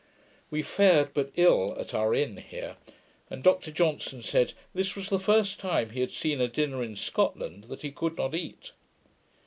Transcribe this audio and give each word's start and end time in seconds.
We 0.49 0.63
fared 0.63 1.13
but 1.13 1.29
ill 1.35 1.77
at 1.79 1.93
our 1.93 2.15
inn 2.15 2.37
here; 2.37 2.75
and 3.29 3.43
Dr 3.43 3.69
Johnson 3.69 4.23
said, 4.23 4.53
this 4.73 4.95
was 4.95 5.09
the 5.09 5.19
first 5.19 5.59
time 5.59 5.91
he 5.91 6.01
had 6.01 6.09
seen 6.09 6.41
a 6.41 6.47
dinner 6.47 6.81
in 6.81 6.95
Scotland 6.95 7.65
that 7.65 7.83
he 7.83 7.91
could 7.91 8.17
not 8.17 8.33
eat. 8.33 8.71